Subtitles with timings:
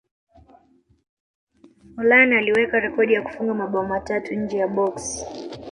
[1.95, 5.25] forlan aliweka rekodi ya kufunga mabao matatu nje ya boksi